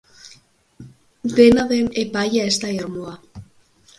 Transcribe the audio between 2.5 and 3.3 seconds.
ez da irmoa.